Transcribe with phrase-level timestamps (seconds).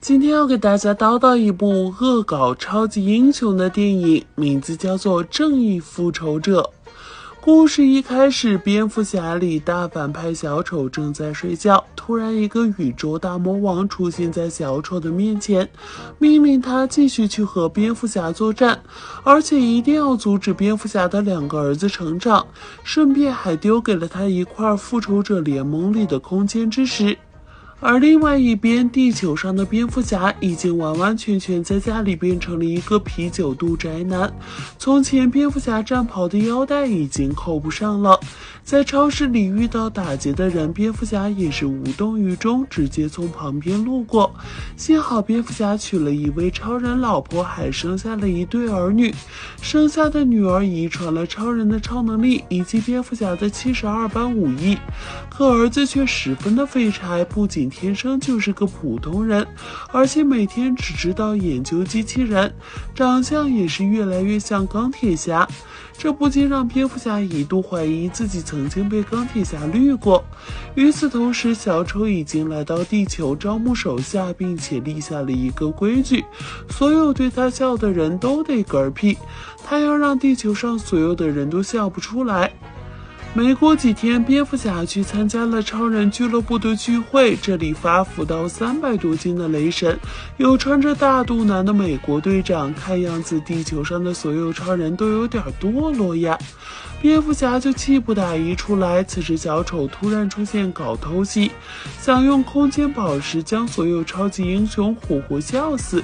[0.00, 6.62] 今天要给大家叨叨一部恶搞超级英雄的电影，名字叫做《正义复仇者》。
[7.40, 15.68] 故事一开始，蝙蝠侠里大反派小丑正在睡觉，突然一个宇宙大魔王出现在小丑的面前，
[16.18, 18.80] 命令他继续去和蝙蝠侠作战，
[19.24, 22.46] 而且一定要阻止蝙蝠侠的两个儿子成长，
[22.84, 27.18] 顺便还丢给了他一块复仇者联盟里的空间之石。
[27.80, 34.32] 而另外一边，地球上的蝙蝠侠已经完完全全在家里变成了一个啤酒肚宅男。
[34.78, 38.18] 从前，蝙蝠侠战袍的腰带已经扣不上了。
[38.68, 44.30] 在超市里遇到打劫的人，蝙蝠侠也是无动于衷，直接从旁边路过。
[44.76, 49.10] 幸好蝙蝠侠娶了一位超人老婆，还生下了一对儿女。
[49.62, 54.76] 生下的女儿遗传了超人的超能力以及蝙蝠侠的七十二般武艺，
[55.30, 59.46] 可儿子却十分的废柴，不仅天生就是个普通人，
[59.90, 62.52] 而且每天只知道研究机器人，
[62.94, 65.48] 长相也是越来越像钢铁侠。
[66.00, 70.24] 这不禁让蝙蝠侠一度怀疑自己曾曾经被钢铁侠绿过。
[70.74, 76.24] 与此同时，小丑已经来到地球招募手下，并且立下了一个规矩：
[76.68, 79.16] 所有对他笑的人都得嗝屁。
[79.64, 82.50] 他要让地球上所有的人都笑不出来。
[83.34, 87.36] 没过几天，蝙蝠侠去参加了超人俱乐部的聚会。
[87.36, 89.96] 这里发福到三百多斤的雷神，
[90.38, 92.72] 有穿着大肚腩的美国队长。
[92.74, 96.36] 看样子，地球上的所有超人都有点堕落呀。
[97.00, 99.04] 蝙蝠侠就气不打一处来。
[99.04, 101.52] 此时，小丑突然出现搞偷袭，
[102.00, 106.02] 想用空间宝石将所有超级英雄活活笑死。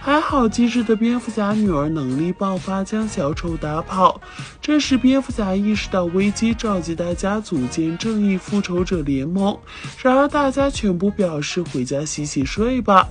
[0.00, 4.20] 还好，机智的蝙蝠侠女儿能力爆发，将小丑打跑。
[4.60, 9.56] 这时，蝙蝠侠意识到危机，召集大家组建正义复仇者联盟。
[10.02, 13.08] 然而，大家全部表示回家洗洗睡吧。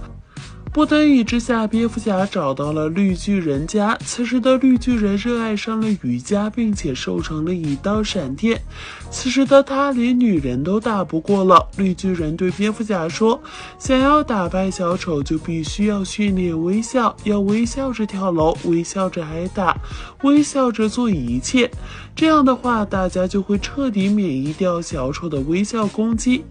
[0.74, 3.98] 不得已之下，蝙蝠侠找到了绿巨人家。
[4.06, 8.62] 此时的绿巨人热爱上了瑜伽，并且瘦成了一道闪电。
[9.10, 11.68] 此时的他连女人都打不过了。
[11.76, 13.42] 绿巨人对蝙蝠侠说
[13.78, 19.76] ：“想要打败小丑，就必须要训练微笑，要微笑着跳楼，微笑着挨打，
[20.24, 21.70] 微笑着做一切。
[22.16, 26.46] 这样的话，大家就会彻底免疫掉小丑的微笑攻击。”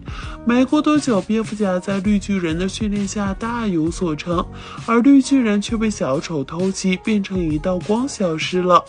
[0.45, 4.10] 没过多久，蝙蝠侠在绿巨人的训练下大有所。
[4.15, 4.45] 成，
[4.85, 8.83] 而绿巨人却被小丑偷袭，变成一道光消失了。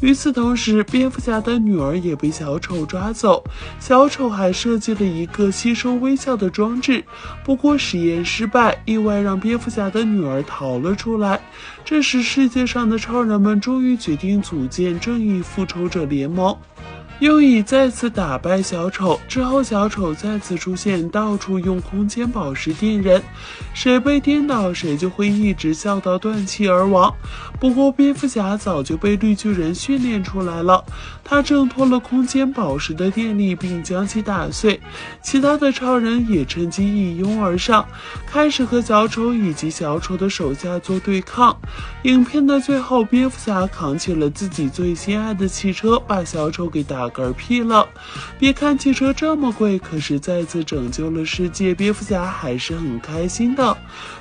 [0.00, 3.42] 与此同时，蝙蝠侠的女儿也被小丑抓走。
[3.78, 7.04] 小丑还设计了一个吸收微笑的装置，
[7.44, 11.40] 不过实验失败，意外让蝙蝠侠的女儿逃了出来。
[11.84, 16.56] 这时，世界上的超人们终于决定组建正义复仇者联盟。
[17.20, 19.18] 用以再次打败小丑。
[19.26, 23.22] 之后，小丑再次出现，到处用空间宝石电人，
[23.72, 27.10] 谁被电倒，谁就会一直笑到断气而亡。
[27.58, 30.84] 不过，蝙蝠侠早就被绿巨人训练出来了，
[31.24, 34.78] 他挣脱了空间宝石的电力，并将其打碎。
[35.22, 37.86] 其他的超人也趁机一拥而上，
[38.26, 41.56] 开始和小丑以及小丑的手下做对抗。
[42.02, 47.05] 影片的最后，蝙蝠侠扛起了自己最心爱的汽车，把小丑给打。
[47.08, 47.88] 嗝屁了！
[48.38, 53.76] 别看汽车这么贵，可是再次拯救了世界，蝙蝠侠还是很开心的。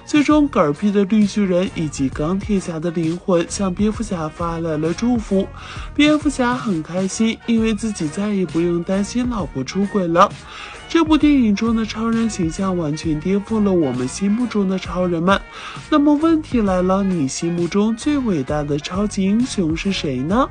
[0.06, 5.48] 最终，嗝屁的绿巨人以及钢铁侠的灵魂向蝙蝠侠发来了祝福。
[5.94, 10.32] 蝙蝠侠很开心，因为自己再也不用担心老婆出轨了。
[10.88, 15.42] 这部电影中的超人形象完全颠覆了我们心目中的超人们。
[15.90, 20.48] 那么问题来了，你心目中最伟大的超级英雄是谁呢？